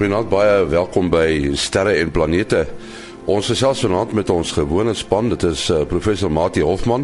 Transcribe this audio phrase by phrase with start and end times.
[0.00, 2.62] Goeienaand, baie welkom by Sterre en Planete.
[3.28, 5.26] Ons gesels vanaand met ons gewone span.
[5.28, 7.02] Dit is uh, professor Mati Hofman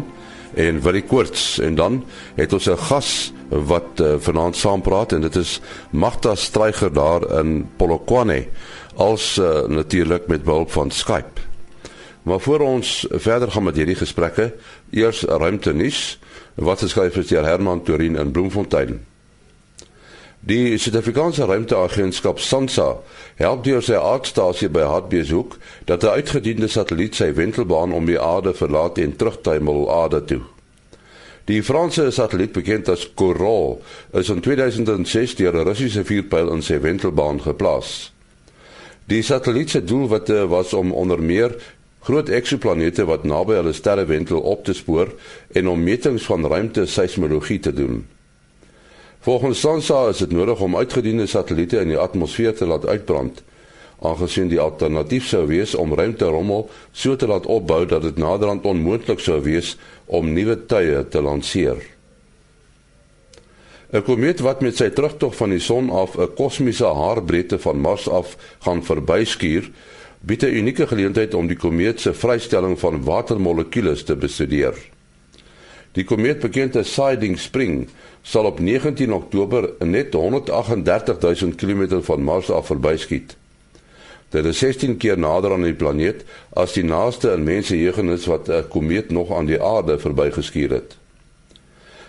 [0.57, 1.99] en Willie Koorts en dan
[2.39, 3.09] het ons 'n gas
[3.53, 5.59] wat uh, vanaand saam praat en dit is
[5.91, 8.47] Magda Streyger daar in Polokwane
[8.95, 11.41] als uh, natuurlik met behulp van Skype.
[12.23, 14.55] Maar voor ons verder gaan met hierdie gesprekke,
[14.89, 16.17] eers ruimte nuus
[16.55, 19.05] wat geskryf is deur Herman Torin in Bloemfontein.
[20.47, 22.85] Die Suid-Afrikaanse Ruimteagentskap SANSA
[23.35, 25.57] help deur sy aardstasie by Hartbeeshoek
[25.89, 30.39] dat 'n uitgediende satelliet sy wentelbaan om die aarde verlaat en terugtuimel aarde toe.
[31.51, 33.81] Die Franse satelliet bekend as Coral
[34.13, 38.13] is in 2006 deur 'n Russiese vuurpyl in sy wentelbaan geplaas.
[39.05, 41.55] Die satelliet se doelwitte was om onder meer
[41.99, 45.11] groot eksoplanete wat naby hulle sterrewentel op te spoor
[45.51, 48.07] en om metings van ruimte seismologie te doen.
[49.19, 53.43] Volgens SANSA is dit nodig om uitgediende satelliete in die atmosfeer te laat uitbrand,
[54.01, 59.19] aangesien die alternatief sou wees om ruimterommel so te laat opbou dat dit naderhand onmoontlik
[59.19, 61.81] sou wees om nuwe tye te lanseer.
[63.87, 68.09] 'n Komeet wat met sy terugtog van die son af 'n kosmiese haarbreedte van Mars
[68.09, 69.71] af gaan verbyskuur,
[70.19, 74.75] bied 'n unieke geleentheid om die komeet se vrystelling van watermolekules te bestudeer.
[75.91, 77.87] Die komeet bekend as Siding Spring
[78.27, 83.37] sal op 19 Oktober net 138 000 km van Mars af verbyskiet.
[84.29, 88.49] Dit is 16 keer nader aan die planeet as die naaste in mense jeugenis wat
[88.49, 90.97] 'n komeet nog aan die aarde verbygeskier het.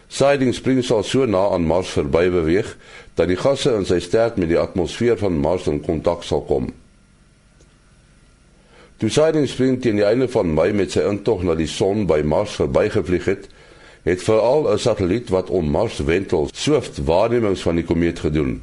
[0.08, 2.77] Siding Spring sal so na aan Mars verby beweeg
[3.14, 6.72] dat die gasse in sy ster met die atmosfeer van Mars in kontak sal kom.
[8.97, 12.22] Toe Siding Spring teen die einde van Mei met sy intog na die son by
[12.25, 13.48] Mars verbygevlieg het,
[14.08, 18.62] het veral 'n satelliet wat om Mars wentel, SWIFT waarnemings van die komeet gedoen.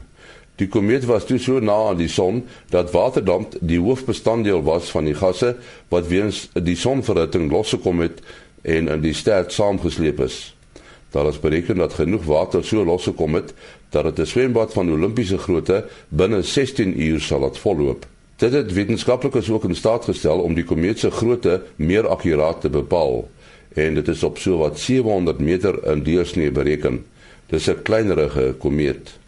[0.55, 5.05] Die komeet was toe so na aan die son dat waterdamp die hoofbestanddeel was van
[5.05, 5.55] die gasse
[5.87, 8.21] wat weens die sonverhitting losgekom het
[8.61, 10.55] en in die ster saamgesleep is.
[11.11, 13.53] Daar is bereken dat genoeg water so losgekom het
[13.89, 18.05] dat dit 'n swembad van Olimpiese grootte binne 16 uur sal laat volloop.
[18.35, 22.69] Dit het wetenskaplikes ook in staat gestel om die komeet se grootte meer akkuraat te
[22.69, 23.27] bepaal
[23.75, 27.03] en dit is op so wat 700 meter in deursnee bereken.
[27.51, 29.19] Dis 'n kleinerige komeet.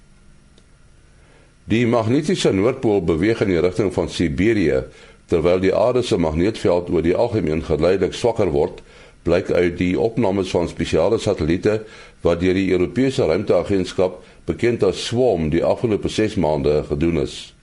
[1.67, 4.83] Die magnetiese noordpool beweeg in die rigting van Siberië
[5.27, 8.81] terwyl die aarde se magneetveld oor die algemeen geleidelik swakker word,
[9.23, 11.81] blyk uit die opnames van spesiale satelliete
[12.23, 17.53] wat deur die Europese Ruimteagentskap bekend as SWARM die afgelope 6 maande gedoen is.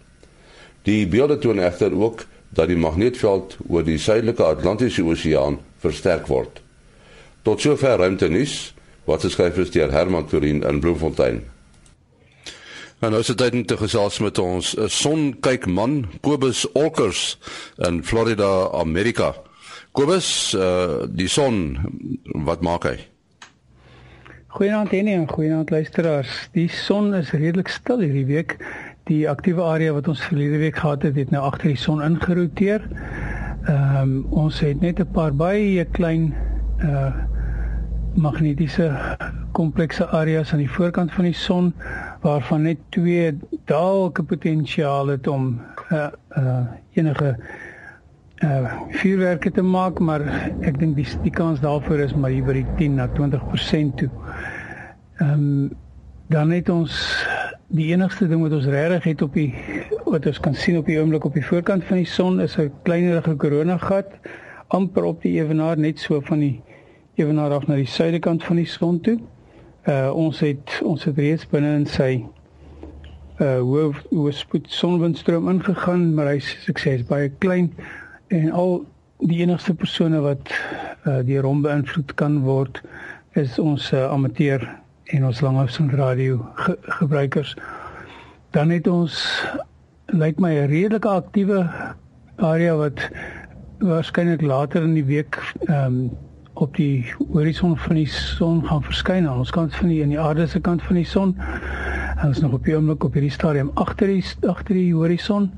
[0.85, 6.64] Die beelde toon egter ook dat die magneetveld oor die suidelike Atlantiese Oseaan versterk word.
[7.45, 8.73] Tot sover ruimte nuus
[9.05, 11.43] wat geskryf is deur Herman Turin in Bloemfontein.
[13.05, 17.35] En nou is dit tyd om te gesels met ons eh, sonkyk-man Kobus Olkers
[17.85, 19.35] in Florida, Amerika.
[19.93, 21.77] Kobus, uh, die son,
[22.49, 22.95] wat maak hy?
[24.57, 26.33] Goeienaand Henny en goeienaand luisteraars.
[26.57, 28.57] Die son is redelik stil hierdie week.
[29.11, 32.89] Die aktiewe area wat ons verlede week gehad het, het nou agter die son ingeroteer.
[33.69, 36.33] Ehm um, ons het net 'n paar baie klein
[36.81, 37.13] uh
[38.17, 39.17] magnetiese
[39.53, 41.73] komplekse areas aan die voorkant van die son
[42.23, 45.61] waarvan net twee dalk 'n potensiaal het om
[45.93, 46.09] uh,
[46.39, 47.37] uh enige
[48.45, 50.21] uh vuurwerke te maak, maar
[50.61, 54.11] ek dink die die kans daarvoor is maar hier by die 10 na 20% toe.
[55.19, 55.71] Ehm um,
[56.27, 56.93] dan het ons
[57.69, 59.55] die enigste ding wat ons regtig het op die
[60.05, 62.73] wat ons kan sien op die oomblik op die voorkant van die son is 'n
[62.83, 64.07] kleinerige koronagat
[64.69, 66.63] amper op die ewenaar net so van die
[67.15, 69.19] ewenaar af na die suidekant van die son toe.
[69.89, 72.25] Uh ons het ons het reeds binne in sy
[73.43, 77.73] uh hoë hoë spoed sonwindstroom ingegaan, maar hy sê ek sê is baie klein
[78.35, 78.79] en al
[79.25, 80.53] die enigste persone wat
[81.05, 82.83] uh deur hom beïnvloed kan word
[83.35, 84.63] is ons uh, amateur
[85.13, 87.57] en ons langafstand radio ge gebruikers.
[88.55, 89.17] Dan het ons
[90.15, 91.67] lyk my 'n redelike aktiewe
[92.37, 93.11] area wat
[93.79, 96.11] waarskynlik later in die week ehm um,
[96.55, 100.21] op die horison van die son gaan verskyn aan ons kant van die in die
[100.21, 101.35] aarde se kant van die son.
[102.21, 105.51] En ons nog op die oomblik op hierdie stadium agter die agter die horison.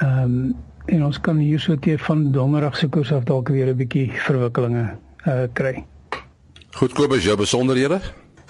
[0.00, 0.52] Ehm um,
[0.90, 4.10] en ons kan hier so teer van donderdag se koers af dalk weer 'n bietjie
[4.10, 4.96] verwikkelinge
[5.26, 5.84] uh kry.
[6.74, 8.00] Goedkoop is jou besonderhede?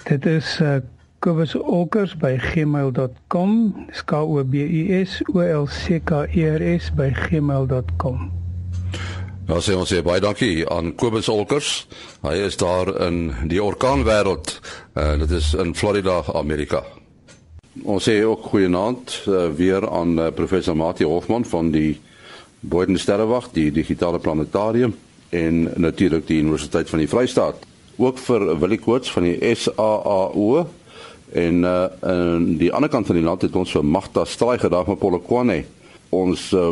[0.03, 0.81] Dit is uh
[1.19, 3.75] kobusolkers by gmail.com.
[4.05, 8.42] K O B U S O L C K E R S by gmail.com.
[9.53, 11.83] Nou sê ons sê baie dankie aan Kobus Olkers.
[12.23, 14.49] Hy is daar in die orkaanwêreld.
[14.97, 16.79] Uh, dit is in Florida, Amerika.
[17.85, 21.99] Ons sê ook goeienaand uh, weer aan uh, professor Mati Hofman van die
[22.65, 24.95] Boden Sterrewag, die digitale planetarium
[25.29, 27.61] en natuurlik die Universiteit van die Vrystaat.
[28.01, 30.65] Ook vir Willie Koorts van die SAAO
[31.29, 34.89] en uh, aan die ander kant van die land het ons vir Magda Straai gedag
[34.89, 35.61] met Polokwane.
[36.13, 36.69] Ons uh,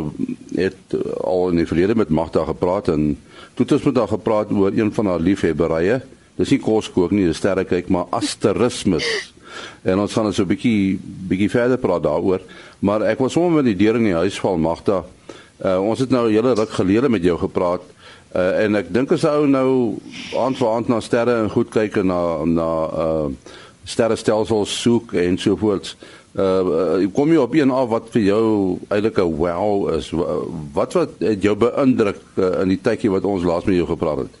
[0.54, 3.16] het al in die verlede met Magda gepraat en
[3.54, 6.00] toe het ons met haar gepraat oor een van haar liefhebberye.
[6.38, 9.08] Dis nie kos kook nie, dis sterre kyk, maar asterismes.
[9.84, 10.98] En ons gaan net so 'n bietjie
[11.28, 12.40] bietjie verder praat daaroor,
[12.80, 15.04] maar ek was sommer met die deur in die huis val Magda.
[15.64, 17.82] Uh, ons het nou 'n hele ruk gelede met jou gepraat.
[18.34, 19.98] Uh, en ek dink as ou nou
[20.36, 22.70] aand vir aand na sterre en goed kyk en na na
[23.04, 23.28] uh
[23.84, 25.96] sterrestelsels soek en so voort.
[26.32, 28.44] Uh, kom jy op een af wat vir jou
[28.88, 30.10] eintlik 'n wow is.
[30.72, 34.24] Wat wat het jou beïndruk uh, in die tydjie wat ons laas met jou gepraat
[34.24, 34.32] het?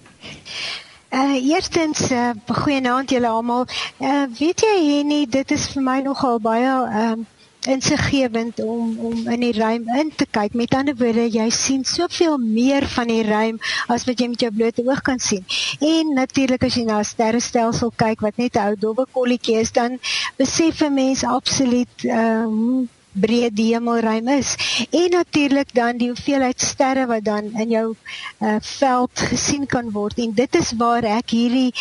[1.12, 3.66] Uh eerstens uh, goeienaand julle almal.
[4.00, 7.26] Uh weet jy Henny, dit is vir my nogal baie ehm uh,
[7.66, 10.54] insiggewend om om in die ruim in te kyk.
[10.54, 14.50] Met ander woorde, jy sien soveel meer van die ruim as wat jy met jou
[14.54, 15.44] blote oog kan sien.
[15.80, 19.72] En natuurlik as jy na 'n sterrestelsel kyk wat net 'n ou dowwe kolletjie is,
[19.72, 19.98] dan
[20.36, 24.54] besef 'n mens absoluut ehm uh, breed die hemelruim is
[24.90, 30.18] en natuurlik dan die hoeveelheid sterre wat dan in jou uh, veld gesien kan word
[30.24, 31.72] en dit is waar ek hierdie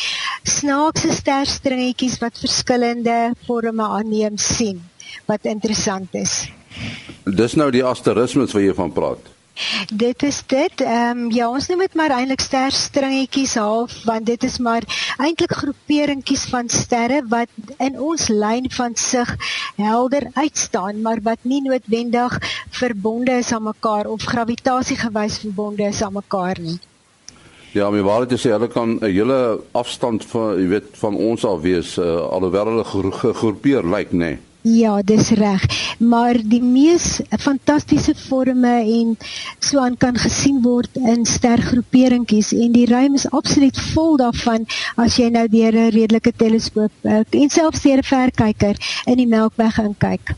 [0.44, 4.84] snaakse sterstringetjies wat verskillende forme aanneem sien
[5.26, 6.50] wat interessant is.
[7.26, 9.32] Dis nou die asterismes wat jy van praat.
[9.94, 10.82] Dit is dit.
[10.82, 14.86] Ehm um, ja, ons noem dit maar eintlik sterstringetjies half want dit is maar
[15.18, 19.36] eintlik groeperingkies van sterre wat in ons lyn van sig
[19.76, 22.38] helder uitstaan, maar wat nie noodwendig
[22.70, 26.80] verbonde is aan mekaar of gravitasiegewys verbonde is aan mekaar nie.
[27.72, 31.62] Ja, my waarheid is hulle kan 'n hele afstand van jy weet van ons af
[31.62, 34.18] wees uh, alhoewel hulle gegroepeer lyk, nê.
[34.18, 34.40] Nee.
[34.62, 35.64] Ja, dis reg.
[35.98, 39.18] Maar die mees fantastiese forme en
[39.60, 44.68] so aan kan gesien word in stergroeperingkies en die ruim is absoluut vol daarvan
[45.02, 48.76] as jy nou deur 'n redelike teleskoop uh, en selfs deur 'n verkyker
[49.06, 50.36] in die Melkweg inkyk.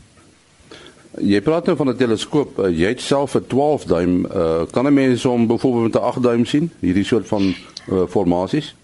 [1.20, 2.58] Jy praat nou van 'n teleskoop.
[2.58, 4.26] Uh, jy het self 'n 12 duim.
[4.26, 6.70] Uh, kan 'n mens hom byvoorbeeld met 'n 8 duim sien?
[6.80, 7.54] Hierdie soort van
[7.92, 8.74] uh, formasies?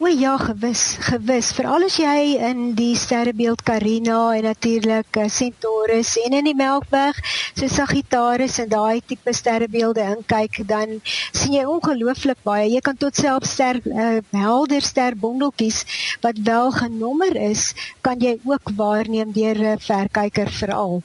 [0.00, 1.50] O ja, gewis, gewis.
[1.52, 7.18] Veral as jy in die sterrebeeld Carina en natuurlik Centaurus en in die Melkweg,
[7.52, 10.94] so Sagittarius en daai tipe sterrebeelde inkyk, dan
[11.36, 12.70] sien jy ongelooflik baie.
[12.72, 15.82] Jy kan tot self ster uh, helder sterbondeltjies
[16.24, 21.02] wat wel genommer is, kan jy ook waarneem deur 'n verkyker veral.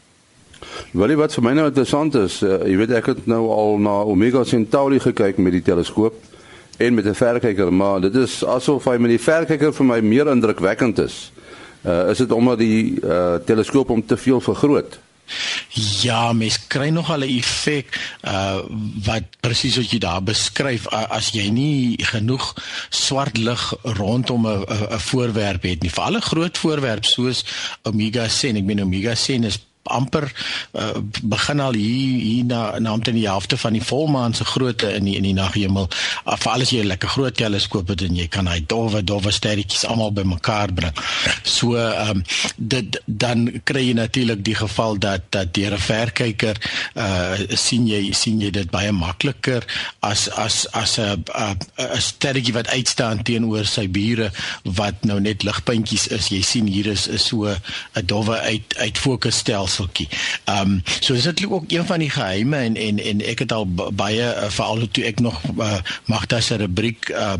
[0.93, 3.97] Wel, wat vir my nou interessant is, uh, jy weet ek het nou al na
[4.07, 6.15] Omega Centauri gekyk met die teleskoop
[6.77, 10.27] en met 'n verkyker, maar dit is asof hy met die verkyker vir my meer
[10.27, 11.31] indrukwekkend is.
[11.85, 14.99] Uh is dit omdat die uh teleskoop hom te veel vergroot?
[16.01, 18.59] Ja, mens kry nog al 'n effek uh
[19.05, 22.53] wat presies wat jy daar beskryf as jy nie genoeg
[22.89, 25.91] swart lig rondom 'n 'n voorwerp het nie.
[25.91, 27.45] Vir alle groot voorwerp soos
[27.83, 30.25] Omega Centauri, ek meen Omega Centauri is amper
[30.73, 34.89] uh, begin al hier hier na na omtrent die helfte van die volmaan se grootte
[34.97, 35.85] in die in die naghemel.
[36.25, 39.31] Uh, vir alles jy 'n lekker groot teleskoop het en jy kan hy dowwe dowwe
[39.31, 40.95] sterretjies almal bymekaar bring.
[41.43, 42.23] So ehm um,
[42.57, 46.57] dit dan kry jy natuurlik die geval dat dat deur 'n verkyker
[46.95, 49.63] uh sien jy sien jy dit baie makliker
[49.99, 51.23] as as as 'n
[51.77, 54.31] 'n sterretjie wat uitstaan teenoor sy bure
[54.63, 56.27] wat nou net ligpuntjies is.
[56.27, 60.07] Jy sien hier is is so 'n dowwe uit uit fokusstelsel stelseltjie.
[60.43, 63.51] Ehm um, so is dit ook een van die geheime en en en ek het
[63.51, 67.33] al baie uh, veral toe ek nog uh, Magda se rubriek uh,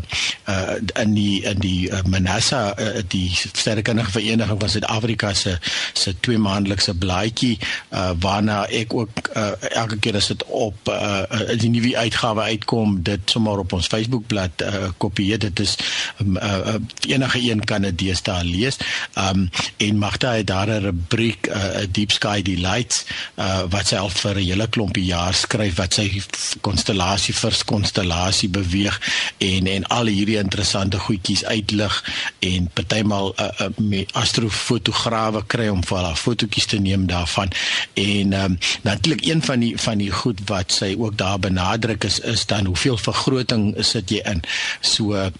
[0.48, 5.58] uh in die in die uh, Manassa uh, die sterrekundige vereniging van Suid-Afrika se
[5.92, 7.58] se twee maandelikse blaadjie
[7.90, 13.02] uh waarna ek ook uh, elke keer as dit op uh die nuwe uitgawe uitkom
[13.02, 15.38] dit sommer op ons Facebookblad uh, kopieer.
[15.38, 15.76] Dit is
[16.20, 16.76] um, uh,
[17.08, 18.78] enige een kan dit deesdae lees.
[19.18, 23.04] Um, en Magda het daar 'n rubriek uh, deep Sky Delights
[23.36, 26.22] uh, wat al vir 'n hele klompie jaar skryf wat sy
[26.60, 29.00] konstellasie vir konstellasie beweeg
[29.38, 32.04] en en al hierdie interessante goedjies uitlig.
[32.38, 37.52] En partymal uh, uh, astrofotograwe kry om vir haar fotootjies te neem daarvan.
[37.94, 42.20] En um, natuurlik een van die van die goed wat sy ook daar benadruk is
[42.20, 44.42] is dan hoeveel vergroting sit jy in?
[44.80, 45.30] So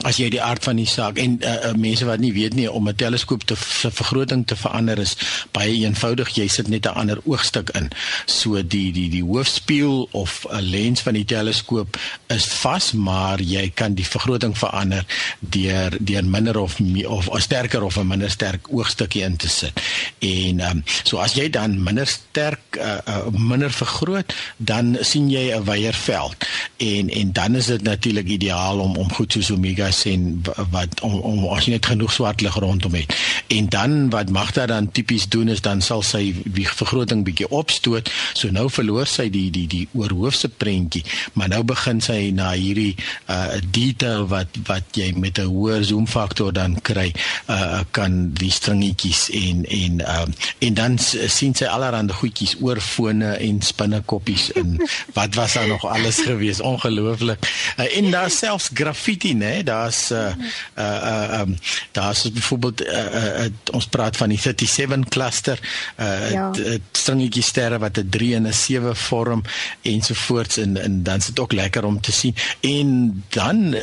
[0.00, 2.66] as jy die aard van die saak en uh, uh, mense wat nie weet nie
[2.70, 5.14] om 'n teleskoop te vergroting te verander is
[5.52, 6.34] baie eenvoudig.
[6.34, 7.90] Jy sit net 'n ander oogstuk in.
[8.26, 13.70] So die die die hoofspieël of 'n lens van die teleskoop is vas maar jy
[13.74, 15.04] kan die vergroting verander
[15.38, 19.72] deur deur minder of of 'n sterker of 'n minder sterk oogstukkie in te sit.
[20.18, 25.52] En um, so as jy dan minder sterk uh, uh, minder vergroot dan sien jy
[25.52, 26.36] 'n wyeer veld
[26.76, 31.14] en en dan is dit natuurlik ideaal om om goed soos omega sien wat om,
[31.20, 33.14] om as jy net genoeg swart lig rondom het.
[33.52, 38.10] En dan wat Magda dan tipies doen is dan sal sy die vergroting bietjie opstoot.
[38.34, 42.96] So nou verloor sy die die die oorhoofse prentjie, maar nou begin sy na hierdie
[43.28, 47.12] uh detail wat wat jy met 'n hoër zoom faktor dan kry,
[47.48, 50.26] uh kan die stringetjies en en uh
[50.58, 54.76] en dan sien sy allerlei goedjies oor fone en spinnekoppies en
[55.16, 57.38] wat was daar nog alles gewees ongelooflik.
[57.78, 59.62] Uh, en daar selfs graffiti, né?
[59.72, 60.34] Daar's uh
[60.78, 61.56] uh uh um,
[61.92, 65.58] daar's byvoorbeeld uh, uh, uh, ons praat van die 37 cluster
[66.00, 66.50] uh ja.
[66.92, 69.42] stringetjie sterre wat 'n 3 en 'n 7 vorm
[69.82, 72.34] ensovoorts en en dan is dit ook lekker om te sien.
[72.60, 73.80] En dan uh,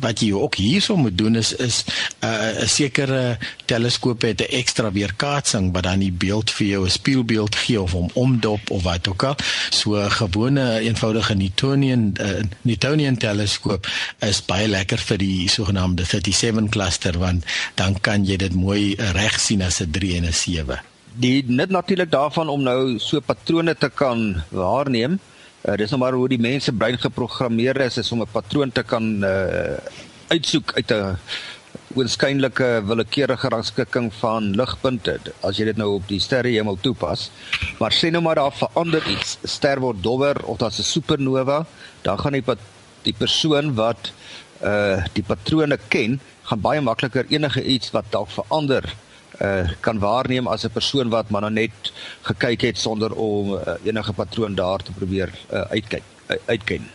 [0.00, 1.84] wat jy ook hierso moet doen is is
[2.20, 6.90] 'n uh, sekere teleskoop het 'n ekstra weerkaatsing wat dan die beeld vir jou 'n
[6.90, 9.36] spieelbeeld gee of hom omdop of wat ook al.
[9.70, 13.86] So 'n gewone eenvoudige Newtonian uh, Newtonian teleskoop
[14.18, 17.44] is baie lekker vir die sogenaamde 37 cluster want
[17.78, 20.80] dan kan jy dit mooi reg sien as 'n 3 en 'n 7.
[21.20, 25.18] Die net natuurlik daarvan om nou so patrone te kan waarneem.
[25.60, 28.82] Uh, dis nou maar hoe die mense brein geprogrammeer is, is om 'n patroon te
[28.82, 29.76] kan uh,
[30.28, 31.18] uitsoek uit 'n
[31.98, 37.30] oorskynlike willekeurige rangskikking van ligpunte as jy dit nou op die sterrehemel toepas.
[37.78, 39.38] Maar sê nou maar daar verander iets.
[39.42, 41.66] Ster word dowwer of daar's 'n supernova,
[42.02, 42.44] dan gaan die
[43.02, 44.12] die persoon wat
[44.62, 48.84] uh die patrone ken, gaan baie makliker enige iets wat dalk verander
[49.40, 54.12] uh kan waarneem as 'n persoon wat maar net gekyk het sonder om uh, enige
[54.12, 56.90] patroon daar te probeer uh, uitkyk uh, uitken.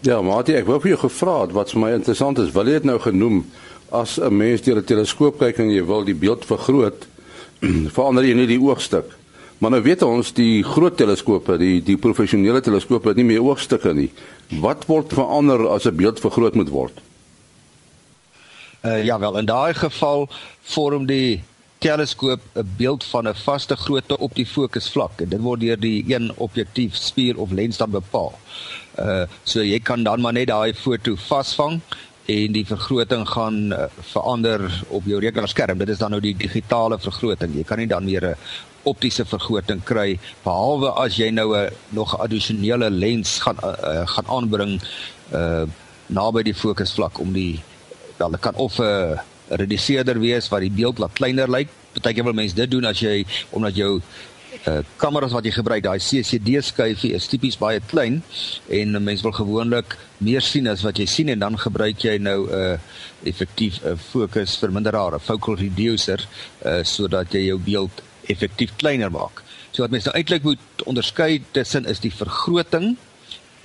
[0.00, 2.72] Ja, maar ek wou vir jou gevra het wat vir my interessant is, wil jy
[2.72, 3.44] dit nou genoem
[3.90, 7.06] as 'n mens deur 'n teleskoop kyk en jy wil die beeld vergroot,
[7.96, 9.16] verander jy nie die oogstuk.
[9.58, 13.94] Maar nou weet ons die groot teleskope, die die professionele teleskope het nie meer oogstukke
[13.96, 14.10] nie.
[14.60, 17.00] Wat word verander as 'n beeld vergroot moet word?
[18.84, 20.28] Uh ja wel, in daai geval
[20.62, 21.42] vorm die
[21.78, 26.04] teleskoop 'n beeld van 'n vaste grootte op die fokusvlak en dit word deur die
[26.06, 28.38] een objektief spier of lens dan bepaal.
[28.98, 31.80] Uh so jy kan dan maar net daai foto vasvang
[32.26, 35.78] en die vergroting gaan uh, verander op jou rekenaarskerm.
[35.78, 37.54] Dit is dan nou die digitale vergroting.
[37.54, 38.36] Jy kan nie dan meer 'n
[38.86, 44.28] optiese vergroting kry behalwe as jy nou 'n nog 'n addisionele lens gaan uh, gaan
[44.36, 44.80] aanbring
[45.32, 45.66] uh
[46.06, 47.58] naby die fokusvlak om die
[48.16, 51.68] wel dit kan of 'n reduseerder wees wat die beeld laat kleiner lyk.
[51.92, 54.00] Partykeer wil mense dit doen as jy omdat jou
[54.66, 58.22] uh kameras wat jy gebruik, daai CCD skyfie is tipies baie klein
[58.68, 62.46] en mense wil gewoonlik meer sien as wat jy sien en dan gebruik jy nou
[62.46, 62.78] 'n uh,
[63.24, 66.20] effektief 'n uh, fokus verminderaar, 'n focal reducer
[66.64, 69.42] uh sodat jy jou beeld effektief kleiner maak.
[69.70, 72.96] So wat mense nou eintlik moet onderskei tussen is die vergroting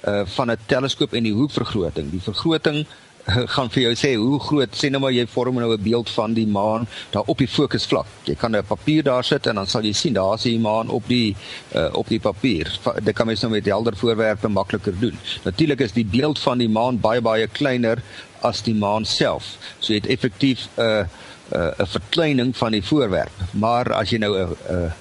[0.08, 2.12] uh van 'n teleskoop en die hoekvergroting.
[2.12, 2.86] Die vergroting
[3.28, 6.10] uh, gaan vir jou sê hoe groot sê nou maar jy vorm nou 'n beeld
[6.10, 8.08] van die maan daar op die fokusvlak.
[8.26, 11.08] Jy kan 'n papier daar sit en dan sal jy sien daar's die maan op
[11.08, 11.36] die
[11.76, 12.80] uh op die papier.
[13.04, 15.18] Dit kan mens nou met helder voorwerpe makliker doen.
[15.44, 18.02] Natuurlik is die beeld van die maan baie baie kleiner
[18.42, 19.58] as die maan self.
[19.80, 21.06] So jy het effektief 'n uh,
[21.52, 23.36] 'n uh, verkleining van die voorwerp.
[23.52, 24.92] Maar as jy nou 'n uh, uh,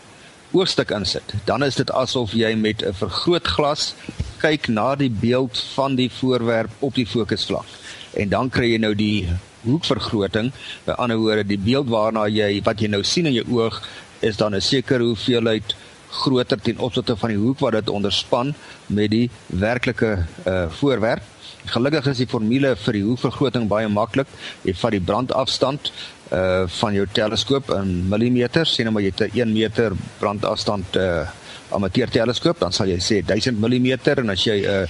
[0.53, 3.95] oogstuk insit, dan is dit asof jy met 'n vergrootglas
[4.39, 7.67] kyk na die beeld van die voorwerp op die fokusvlak.
[8.13, 9.29] En dan kry jy nou die
[9.63, 10.53] hoekvergroting.
[10.85, 13.83] By ander woorde, die beeld waarna jy wat jy nou sien in jou oog
[14.21, 15.75] is dan 'n sekere hoeveelheid
[16.11, 18.55] groter ten opsigte van die hoek wat dit onderspan
[18.87, 21.23] met die werklike uh, voorwerp.
[21.65, 24.27] Gelukkig is die formule vir die hoekvergroting baie maklik.
[24.65, 25.93] Jy vat die brandafstand
[26.33, 30.97] uh van jou teleskoop in millimeter, sien nou maar jy het 'n 1 meter brandafstand
[30.97, 31.27] uh
[31.71, 34.87] amateur teleskoop, dan sal jy sê 1000 mm en as jy 'n uh,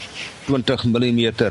[0.47, 1.50] 20 mm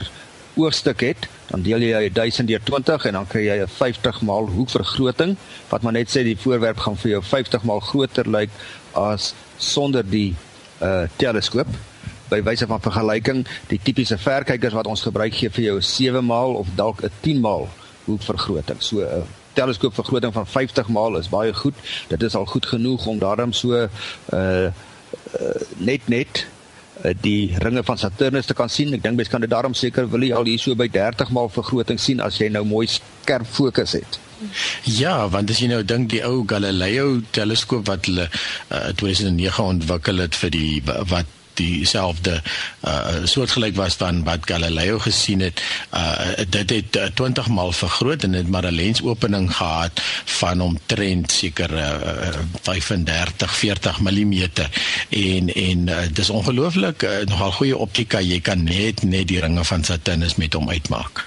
[0.59, 4.49] oogstuk het, dan deel jy 1000 deur 20 en dan kry jy 'n 50 maal
[4.49, 5.37] hoekvergroting
[5.69, 8.49] wat maar net sê die voorwerp gaan vir jou 50 maal groter lyk
[8.93, 10.35] as sonder die
[10.81, 11.67] uh teleskoop.
[12.29, 16.53] By wyse van vergelyking, die tipiese verkykers wat ons gebruik gee vir jou 7 maal
[16.53, 17.69] of dalk 'n 10 maal
[18.05, 18.81] hoekvergroting.
[18.81, 21.75] So 'n uh, teleskoopvergroting van 50 maal is baie goed.
[22.07, 23.89] Dit is al goed genoeg om daarom so uh,
[24.33, 24.69] uh
[25.77, 26.45] net net
[27.05, 28.93] uh, die ringe van Saturnus te kan sien.
[28.93, 31.49] Ek dink mens kan dit daarom seker wil jy al hier so by 30 maal
[31.53, 34.19] vergroting sien as jy nou mooi skerp fokus het.
[34.87, 40.23] Ja, want as jy nou dink die ou Galileo teleskoop wat hulle uh, 2009 ontwikkel
[40.23, 42.39] het vir die wat dieselfde
[42.87, 45.61] uh soortgelyk was van wat Galileo gesien het.
[45.93, 50.01] Uh dit het uh, 20 maal vergroot en het maar 'n lensopening gehad
[50.39, 54.33] van omtrent seker uh, 35 40 mm
[55.09, 59.65] en en uh, dis ongelooflik uh, nogal goeie optika jy kan net net die ringe
[59.65, 61.25] van Saturnus met hom uitmaak.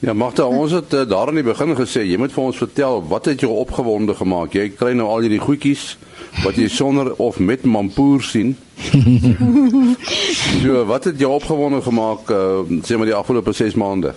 [0.00, 3.02] Ja, Magda, ons het uh, daar in die begin gesê jy moet vir ons vertel
[3.08, 4.54] wat het jou opgewonde gemaak?
[4.56, 5.96] Jy kry nou al hierdie goedjies
[6.44, 8.56] wat jy sonder of met mampoer sien.
[10.62, 14.14] so, wat het jou opgewonde gemaak uh, sê maar die afgelope 6 maande?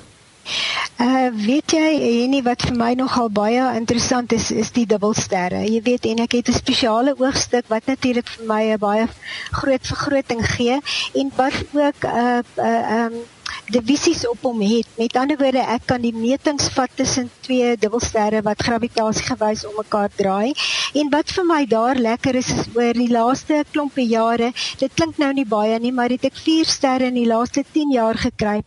[1.01, 5.63] Uh weet jy nie wat vir my nogal baie interessant is is die dubbelsterre.
[5.65, 9.07] Jy weet en ek het 'n spesiale oogstuk wat natuurlik vir my 'n baie
[9.51, 10.77] groot vergroting gee
[11.13, 13.13] en wat ook 'n uh, 'n uh, um
[13.71, 14.87] divisies op hom het.
[14.97, 20.11] Met ander woorde, ek kan die metings vat tussen twee dubbelsterre wat gravitasiegewys om mekaar
[20.15, 20.53] draai.
[20.99, 25.17] En wat vir my daar lekker is, is oor die laaste klompe jare, dit klink
[25.21, 28.59] nou nie baie nie, maar het ek 4 sterre in die laaste 10 jaar gekry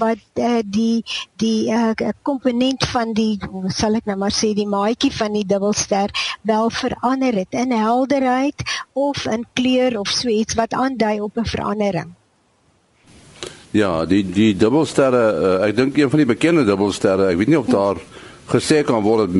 [0.00, 1.04] wat uh, die
[1.42, 1.92] die uh,
[2.22, 3.38] komponent van die
[3.74, 8.64] sal ek nou maar sê die maatjie van die dubbelster wel verander het in helderheid
[8.92, 12.14] of in kleur of so iets wat aandui op 'n verandering.
[13.74, 17.58] Ja, die die dubbelsterre, uh, ek dink een van die bekende dubbelsterre, ek weet nie
[17.58, 17.98] of daar
[18.46, 19.32] gesê kan word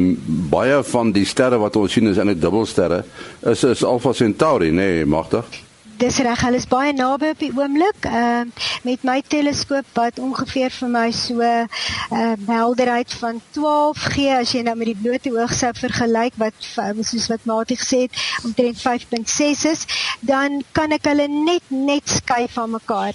[0.51, 3.05] baie van die sterre wat ons sien is in 'n dubbelsterre
[3.53, 5.47] is is Alpha Centauri, nee, magtig.
[6.03, 8.09] Dis reg, hulle is baie naby op die oomblik.
[8.11, 11.69] Ehm uh, met my teleskoop wat ongeveer vir my so 'n
[12.11, 16.55] uh, helderheid van 12 gee as jy nou met die blote oog sou vergelyk wat
[17.01, 19.87] soos wat Mati gesê het omtrent 5.6 is,
[20.21, 23.15] dan kan ek hulle net net skei van mekaar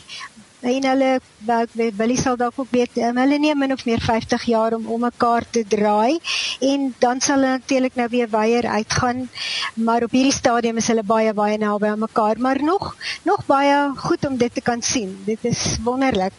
[0.59, 4.43] en hulle wat wil sal dalk ook weet um, hulle neem min of meer 50
[4.43, 6.19] jaar om om mekaar te draai.
[6.59, 9.29] En dan sal hulle natuurlik nou weer weier uitgaan.
[9.73, 12.39] Maar op hierdie stadium is hulle baie baie naby aan mekaar.
[12.39, 15.17] Maar nog nog baie goed om dit te kan sien.
[15.25, 16.33] Dit is wonderlik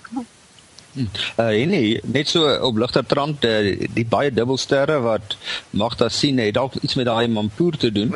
[0.93, 5.37] Uh nee, net so op ligter trant uh, die baie dubbelsterre wat
[5.71, 8.15] Magda sien het dalk iets met daai mampoer te doen.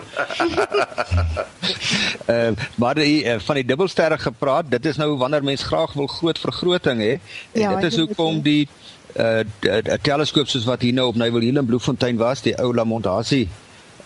[2.26, 2.50] uh
[2.82, 6.38] maar die uh, van die dubbelsterre gepraat, dit is nou wanneer mens graag wil groot
[6.38, 7.14] vergroting hê.
[7.52, 8.68] Ja, dit is hoekom die
[9.14, 12.74] uh 'n teleskoop soos wat hier nou op Nyvel Hill in Bloemfontein was, die ou
[12.74, 13.48] Lamontasie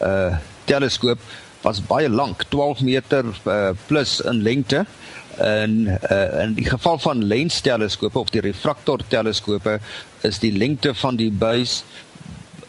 [0.03, 1.19] uh teleskoop
[1.63, 4.87] was baie lank, 12 meter uh, plus in lengte
[5.39, 9.79] in uh, in die geval van lensteleskope of die refraktor teleskope
[10.27, 11.85] is die lengte van die buis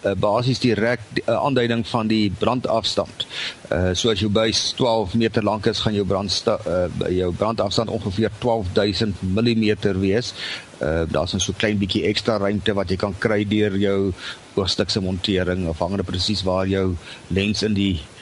[0.05, 3.25] uh, basies direk 'n uh, aanduiding van die brandafstand.
[3.69, 7.89] Uh so as jou buis 12 meter lank is, gaan jou brand uh, jou brandafstand
[7.89, 10.33] ongeveer 12000 mm wees.
[10.81, 14.13] Uh daar's 'n so klein bietjie ekstra ruimte wat jy kan kry deur jou
[14.53, 16.95] oogstuk se montering afhangende presies waar jou
[17.27, 18.18] lens in die uh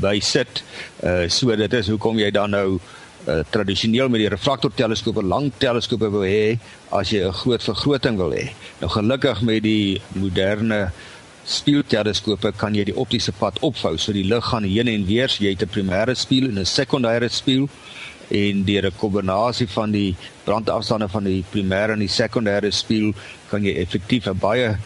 [0.00, 0.62] buis sit.
[1.02, 2.80] Uh so dit is hoekom jy dan nou
[3.28, 6.58] uh, tradisioneel met die refraktor teleskope lang teleskope wil hê
[6.90, 8.52] as jy 'n groot vergroting wil hê.
[8.80, 10.90] Nou gelukkig met die moderne
[11.44, 15.44] spieelteleskope kan jy die optiese pad opvou so die lig gaan heen en weer, so
[15.44, 17.68] jy het 'n primêre spieël en 'n sekondêre spieël
[18.30, 23.12] en deur 'n kombinasie van die brandafstande van die primêre en die sekondêre spieël
[23.50, 24.76] kan jy effektief 'n baie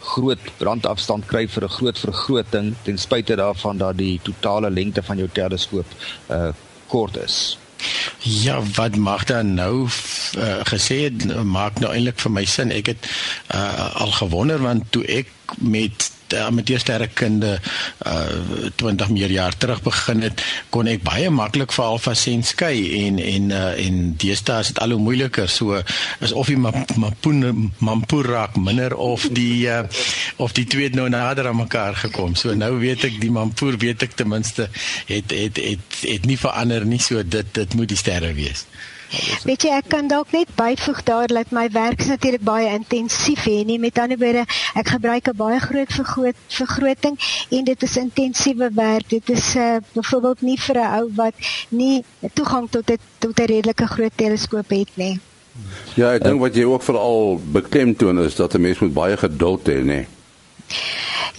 [0.00, 5.16] groot brandafstand kry vir 'n groot vergroting ten spyte daarvan dat die totale lengte van
[5.16, 5.86] jou teleskoop
[6.30, 6.52] uh
[6.90, 7.58] kort is.
[8.18, 9.86] Ja, wat mag dan nou
[10.38, 12.72] uh, gesê het maak nou eintlik vir my sin.
[12.74, 13.06] Ek het
[13.54, 17.58] uh, al gewonder want toe ek met amateursterrekunde
[18.06, 22.76] uh 20 meer jaar terug begin het, kon ek baie maklik vir alfa sen skei
[23.04, 25.48] en en uh, en deesdae is dit al hoe moeiliker.
[25.48, 25.80] So
[26.20, 29.82] is of die mampoen mampoer raak minder of die uh,
[30.36, 32.34] of die twee nou nader aan mekaar gekom.
[32.34, 34.70] So nou weet ek die mampoer weet ek ten minste
[35.10, 37.02] het het het het nie verander nie.
[37.02, 38.66] So dit dit moet die sterre wees.
[39.44, 43.62] Weet jy ek kan dalk net byvoeg daar dat my werk natuurlik baie intensief hè
[43.66, 43.78] nie?
[43.82, 44.44] Met ander woorde
[44.78, 47.18] ek gebruik 'n baie groot vergroot vergroting
[47.50, 49.08] en dit is intensiewe werk.
[49.08, 51.34] Dit is uh, byvoorbeeld nie vir 'n ou wat
[51.68, 55.18] nie toegang tot dit tot 'n redelike groot teleskoop het nie.
[55.94, 59.66] Ja ek dink wat jy ook veral beklemtoon is dat 'n mens moet baie geduld
[59.66, 60.06] hê nê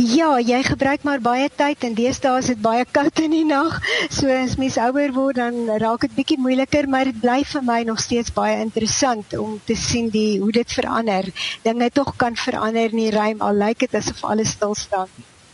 [0.01, 3.75] Ja, jy gebruik maar baie tyd en deesdae is dit baie koud in die nag.
[4.09, 7.81] So as mens ouer word dan raak dit bietjie moeiliker, maar dit bly vir my
[7.85, 11.29] nog steeds baie interessant om te sien die hoe dit verander.
[11.67, 15.11] Dinge tog kan verander in die ruim al lyk dit asof alles stil staan.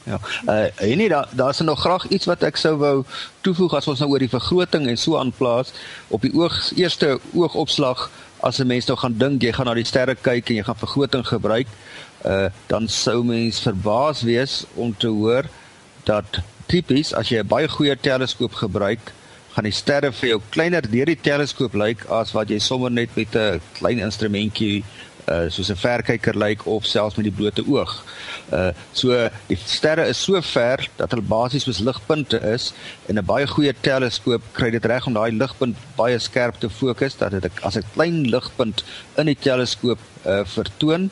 [0.07, 0.21] Ja.
[0.47, 3.03] Uh en nie daar daar's nog graag iets wat ek sou wou
[3.43, 5.73] toevoeg as ons nou oor die vergroting en so aanplaas
[6.07, 8.07] op die oog eerste oogopslag
[8.39, 10.79] as 'n mens nou gaan dink jy gaan na die sterre kyk en jy gaan
[10.79, 11.67] vergroting gebruik
[12.25, 15.45] uh dan sou mens verbaas wees om te hoor
[16.03, 19.13] dat tipies as jy 'n baie goeie teleskoop gebruik
[19.53, 23.09] gaan die sterre vir jou kleiner deur die teleskoop lyk as wat jy sommer net
[23.15, 24.83] met 'n klein instrumentjie
[25.27, 27.93] uh soos 'n verkyker lyk of selfs met die blote oog.
[28.53, 32.73] Uh so die sterre is so ver dat hulle basies soos ligpunte is
[33.09, 37.17] en 'n baie goeie teleskoop kry dit reg om daai ligpunt baie skerp te fokus
[37.17, 38.83] dat dit as 'n klein ligpunt
[39.17, 41.11] in die teleskoop uh vertoon.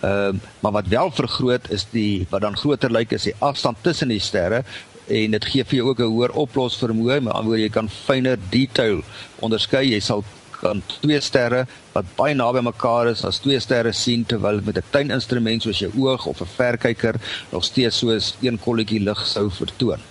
[0.00, 3.76] Ehm uh, maar wat wel vergroot is die wat dan groter lyk is die afstand
[3.80, 4.62] tussen die sterre
[5.06, 9.02] en dit gee vir jou ook 'n hoër oplosvermoë, maar anders jy kan fyner detail
[9.40, 9.90] onderskei.
[9.90, 10.24] Jy sal
[10.60, 14.90] kan twee sterre wat baie naby mekaar is as twee sterre sien terwyl met 'n
[14.90, 17.14] klein instrument soos jou oog of 'n verkyker
[17.52, 20.09] nog steeds soos een kolletjie lig sou vertoon.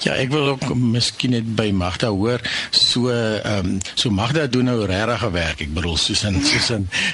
[0.00, 4.70] Ja, ek wil ook miskien net by Magda hoor so ehm um, so Magda doen
[4.70, 5.60] nou regtig werk.
[5.66, 6.40] Ek bedoel soos in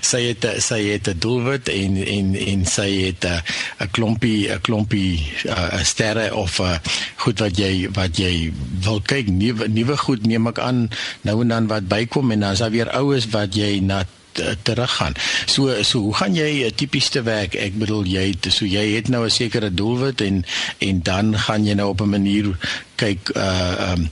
[0.01, 3.43] sy het sy het 'n doelwit en en en sy het 'n
[3.85, 6.79] 'n klompie 'n klompie uh, sterre of uh,
[7.17, 10.91] goed wat jy wat jy wil kyk nuwe nuwe goed neem ek aan
[11.23, 14.26] nou en dan wat bykom en dan is daar weer oues wat jy na Eh,
[14.63, 15.15] teruggaan.
[15.47, 17.55] So so hoe gaan jy uh, tipies te werk?
[17.55, 20.45] Ek bedoel jy so jy het nou 'n sekere doelwit en
[20.79, 22.57] en dan gaan jy nou op 'n manier
[22.97, 24.09] kyk uh um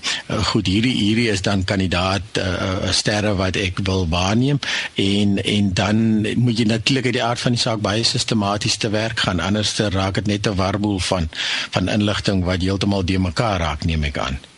[0.50, 4.60] goed hierdie hierdie is dan kandidaat uh, sterre wat ek wil waarneem
[4.94, 6.00] en en dan
[6.36, 9.76] moet jy natuurlik uit die aard van die saak baie sistematies te werk gaan anders
[9.98, 11.28] raak dit net 'n warboel van
[11.70, 14.53] van inligting wat heeltemal de mekaar raak neem ek aan.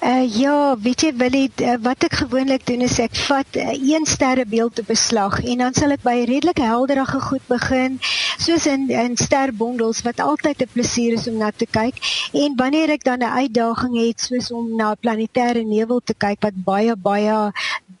[0.00, 3.58] Uh ja, weet jy wil dit uh, wat ek gewoonlik doen is ek vat 'n
[3.58, 7.98] uh, eh, een sterrebeeld te beslag en dan sal ek by redelik helderige goed begin
[8.38, 11.96] soos in in sterbondels wat altyd 'n plesier is om na te kyk
[12.32, 16.56] en wanneer ek dan 'n uitdaging het soos om na planetêre nevel te kyk wat
[16.64, 17.52] baie baie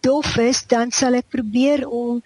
[0.04, 2.20] dof is, dan sal ek probeer om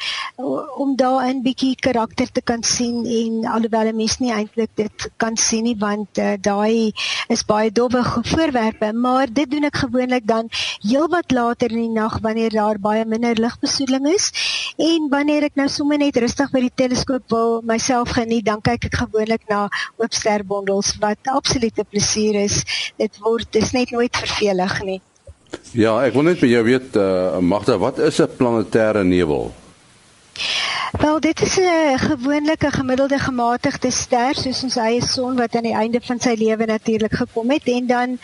[0.82, 5.34] om daarin bietjie karakter te kan sien en alhoewel 'n mens nie eintlik dit kan
[5.62, 6.92] nie want uh, daai
[7.28, 10.48] is baie dowwe voorwerpe, maar dit doen ek gewoonlik dan
[10.82, 14.30] heelwat later in die nag wanneer daar baie minder ligbesoedeling is
[14.76, 18.88] en wanneer ek nou sommer net rustig by die teleskoop wil myself geniet, dan kyk
[18.90, 19.66] ek gewoonlik na
[19.98, 22.62] oop sterbondels wat absolute plesier is.
[22.96, 25.00] Dit word dis net nooit vervelig nie.
[25.72, 29.50] Ja, ek wil net by jou weet uh, Magda, wat is 'n planetêre nevel?
[30.92, 35.74] Wel, dit is 'n gewone gemiddelde gematigde ster soos ons eie son wat aan die
[35.74, 38.18] einde van sy lewe natuurlik gekom het en dan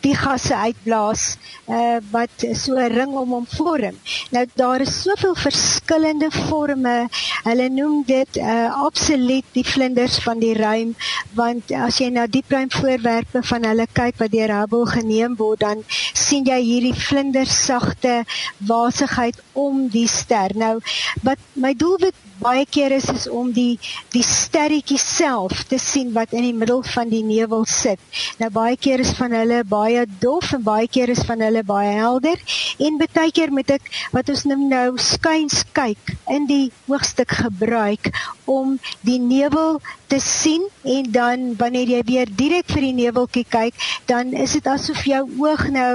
[0.00, 1.36] die gasse uitblaas
[1.68, 3.96] uh, wat so 'n ring om hom vorm.
[4.30, 7.08] Nou daar is soveel verskillende forme.
[7.42, 10.94] Hulle noem dit uh, absoluut die vlinders van die ruim
[11.34, 15.60] want as jy na diep ruim voorwerpe van hulle kyk wat deur Hubble geneem word,
[15.60, 18.24] dan sien jy hierdie vlindersagte
[18.56, 20.50] wasigheid om die ster.
[20.54, 20.78] Nou
[21.22, 21.74] wat my
[22.06, 23.78] doelwit baie keer is is om die
[24.14, 28.00] die sterretjie self te sien wat in die middel van die nevel sit.
[28.40, 31.94] Nou baie keer is van hulle baie dof en baie keer is van hulle baie
[31.98, 32.40] helder
[32.78, 38.10] en baie keer moet ek wat ons noem nou skuins kyk in die hoogstuk gebruik
[38.46, 43.74] om die nevel te sien en dan wanneer jy weer direk vir die neveltjie kyk,
[44.06, 45.92] dan is dit asof jou oog nou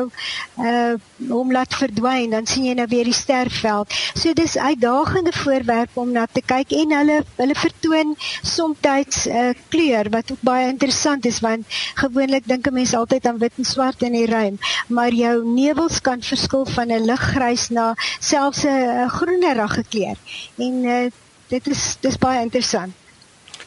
[0.59, 0.93] uh
[1.31, 3.93] hom laat verdwyn, dan sien jy nou weer die sterveld.
[4.17, 9.53] So dis uitdagende voorwerp om na te kyk en hulle hulle vertoon soms 'n uh,
[9.69, 11.65] kleur wat ook baie interessant is want
[11.95, 16.01] gewoonlik dink 'n mens altyd aan wit en swart in die ruim, maar jou nevels
[16.01, 20.17] kan verskil van 'n liggrys na selfs 'n groenerige kleur.
[20.57, 21.11] En uh,
[21.47, 22.93] dit is dis baie interessant.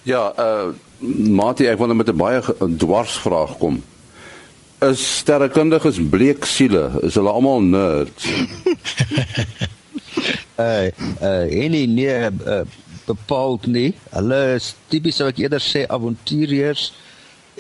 [0.03, 0.73] Ja, uh
[1.29, 2.41] Mati, ek wil net met 'n baie
[2.77, 3.83] dwarsvraag kom.
[4.79, 6.91] Is sterrekundiges bleek siele?
[7.03, 8.25] Is hulle almal nerds?
[10.59, 10.87] uh
[11.23, 12.63] uh enige nee uh,
[13.07, 13.91] bepaald nie.
[14.15, 16.93] Hulle is tipies sou ek eerder sê avonturiers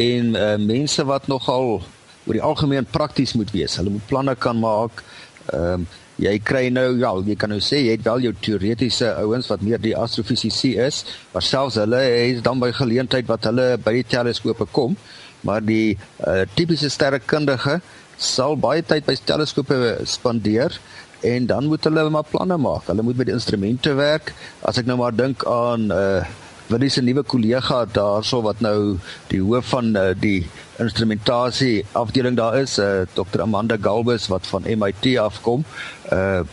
[0.01, 1.83] en uh mense wat nogal
[2.25, 3.77] oor die algemeen prakties moet wees.
[3.81, 5.05] Hulle moet planne kan maak.
[5.53, 9.09] Ehm um, jy kry nou ja, jy kan nou sê jy het wel jou teoretiese
[9.19, 13.73] ouens wat meer die astrofisici is, maar selfs hulle het dan by geleentheid wat hulle
[13.83, 14.95] by die teleskope kom,
[15.43, 17.81] maar die uh, tipiese sterrekundige
[18.15, 20.79] sal baie tyd by teleskope spandeer
[21.25, 22.89] en dan moet hulle maar planne maak.
[22.91, 24.35] Hulle moet met die instrumente werk.
[24.61, 26.25] As ek nou maar dink aan uh
[26.65, 28.97] Willie se nuwe kollega daarso wat nou
[29.29, 30.47] die hoof van uh, die
[30.81, 35.67] instrumentasie afdeling daar is, uh, Dr Amanda Galbus wat van MIT afkom.
[36.13, 36.47] Uh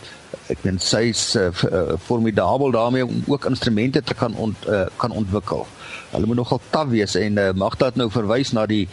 [0.52, 1.48] ek dink sy is uh,
[2.04, 5.64] formidabel daarmee om ook instrumente te kan ont, uh, kan ontwikkel.
[6.10, 8.84] Hulle moet nogal taaf wees en uh, mag dit nou verwys na die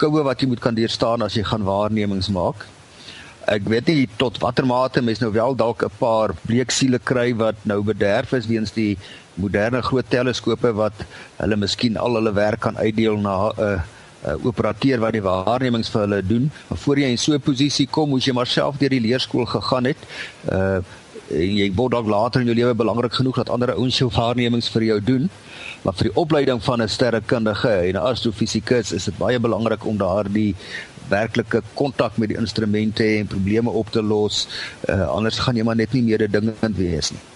[0.00, 2.64] koue wat jy moet kan deurstaan as jy gaan waarnemings maak.
[3.50, 7.56] Ek weet nie tot watter mate mens nou wel dalk 'n paar bleeksiele kry wat
[7.64, 8.96] nou bederf is weens die
[9.34, 10.94] moderne groot teleskope wat
[11.36, 13.80] hulle miskien al hulle werk kan uitdeel na 'n uh,
[14.26, 16.50] uh, operateur wat die waarnemings vir hulle doen.
[16.68, 19.46] Maar voor jy in so 'n posisie kom, moet jy maar self deur die leerskool
[19.46, 19.98] gegaan het.
[20.50, 20.80] Uh
[21.32, 24.82] jy word dalk later in jou lewe belangrik genoeg dat ander ouens jou waarnemings vir
[24.82, 25.30] jou doen.
[25.82, 29.96] Maar vir die opleiding van 'n sterrekundige en 'n astrofisikus is dit baie belangrik om
[29.96, 30.54] daardie
[31.12, 34.46] werklike kontak met die instrumente en probleme op te los.
[34.88, 37.31] Uh, anders gaan jy maar net nie meer 'n dingend wees nie.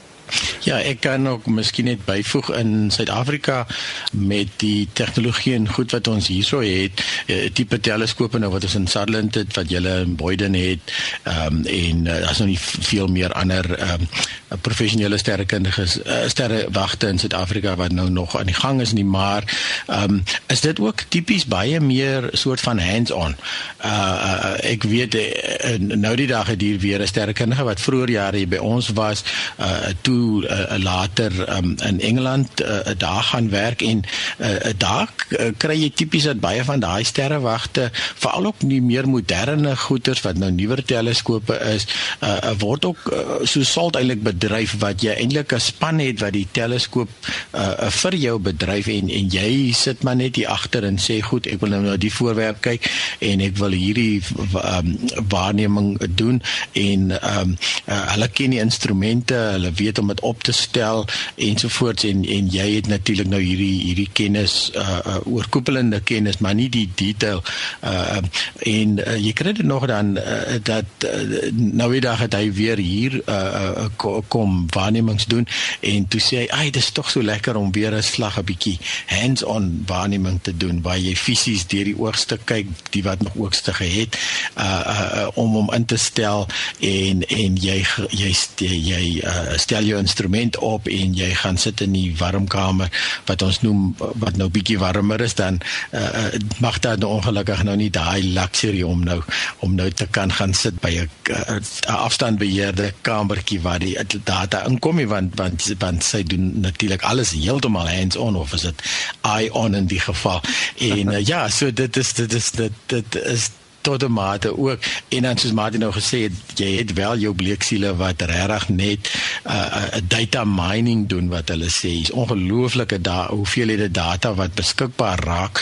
[0.66, 3.66] Ja, ek kan ook miskien net byvoeg in Suid-Afrika
[4.10, 8.74] met die tegnologie en goed wat ons hierso het, uh, tipe teleskope nou wat ons
[8.74, 12.58] in Sutherland het wat julle in Boyden het, ehm um, en uh, daar's nog nie
[12.60, 18.50] veel meer ander ehm um, professionele sterrekundiges uh, sterrewagte in Suid-Afrika wat nou nog aan
[18.50, 19.46] die gang is nie, maar
[19.86, 23.36] ehm um, is dit ook tipies baie meer soort van hands-on.
[23.84, 28.10] Uh, uh ek weet uh, nou die dag het hier weer 'n sterrekundige wat vroeër
[28.10, 29.24] jare by ons was,
[29.60, 34.04] uh toe uh, later um, in Engeland 'n uh, dag gaan werk en 'n
[34.38, 39.08] uh, dag uh, kry jy tipies dat baie van daai sterrewagte veral ook nie meer
[39.08, 41.86] moderne goeders wat nou nuwer teleskope is
[42.20, 46.32] uh, word ook uh, so salt eintlik bedryf wat jy eintlik 'n span het wat
[46.32, 47.08] die teleskoop
[47.52, 51.46] uh, vir jou bedryf en en jy sit maar net hier agter en sê goed
[51.46, 54.98] ek wil nou na die voorwerp kyk en ek wil hierdie um,
[55.28, 56.42] waarneming doen.
[56.72, 57.56] En um,
[57.88, 62.48] uh, hulle ken die instrumente hulle weet om dit op te stel ensovoorts en en
[62.50, 67.42] jy het natuurlik nou hierdie hierdie kennis uh, uh oorkoepelende kennis maar nie die detail
[67.84, 68.20] uh
[68.58, 72.52] en uh, jy kry dit nog dan uh, dat uh, nou die dag het hy
[72.52, 75.46] weer hier uh, uh kom waarnemings doen
[75.80, 78.78] en toe sê hy ai dis tog so lekker om weer 'n slag 'n bietjie
[79.06, 83.72] hands-on waarneming te doen waar jy fisies deur die oogste kyk die wat nog oogste
[83.74, 84.16] gehet
[84.56, 86.46] uh, uh, uh om hom in te stel
[86.80, 91.92] en en jy jy jy uh, stel jou instrument op en jy gaan sit in
[91.92, 92.90] die warmkamer
[93.26, 95.60] wat ons noem wat nou bietjie warmer is dan
[95.92, 96.28] uh,
[96.58, 99.20] mag daar nou ongelukkig nou nie daai luxury om nou
[99.64, 104.96] om nou te kan gaan sit by 'n uh, afstandbeheerde kamertjie waar die data inkom
[105.04, 108.82] want want want sy doen natuurlik alles heeltemal hands on of is dit
[109.20, 110.40] eye on in die geval.
[110.78, 113.50] En uh, ja so dit is dit is dit dit is
[113.86, 114.78] tot 'n mate ook.
[115.08, 119.00] En dan soos Martin nou gesê het jy het wel jou bleeksiele wat regtig net
[119.06, 121.92] 'n uh, uh, data mining doen wat hulle sê.
[122.02, 125.54] Is ongelooflike da hoeveelhede data wat beskikbaar raak.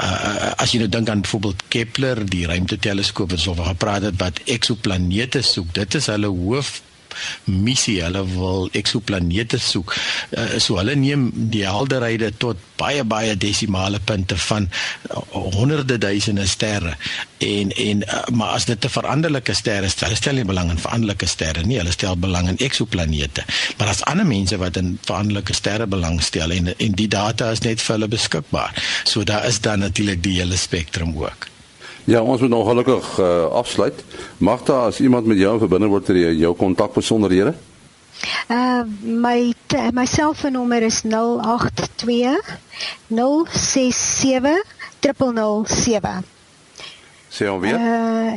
[0.00, 4.02] Uh, uh, as jy nou dink aan byvoorbeeld Kepler die ruimteteleskoop wat ons al gepraat
[4.02, 5.74] het wat eksoplanete soek.
[5.74, 6.80] Dit is hulle hoof
[7.44, 8.00] missie.
[8.02, 9.94] Hulle wil eksoplanete soek.
[10.30, 14.68] Uh, so hulle neem die helderhede tot baie baie desimale punte van
[15.10, 15.22] uh,
[15.56, 16.96] honderde duisende sterre.
[17.38, 20.78] En en uh, maar as dit 'n veranderlike ster is, hulle stel nie belang in
[20.78, 21.78] veranderlike sterre nie.
[21.78, 23.44] Hulle stel belang in eksoplanete.
[23.76, 27.82] Maar as ander mense wat in veranderlike sterre belangstel en en die data is net
[27.82, 28.74] vir hulle beskikbaar.
[29.04, 31.51] So daar is dan natuurlik die hele spektrum ook.
[32.04, 34.04] Ja, ons moet nog gelukkig uh, afsluit.
[34.38, 37.54] Magda, as iemand met jou verbind word, het jy jou kontakbesonderhede?
[38.48, 39.54] Uh my
[39.92, 42.40] my selfoonnommer is 082
[43.08, 44.64] 067
[45.00, 46.24] 007.
[47.28, 47.78] Sê hom weer.
[47.78, 48.32] Uh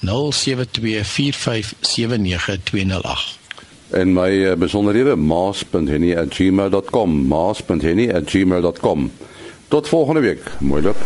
[0.00, 0.06] 0724579208
[3.90, 9.12] en my uh, besonderhede maas.henny@gmail.com maas.henny@gmail.com
[9.68, 10.60] tot volgende week.
[10.60, 10.96] Mooi loop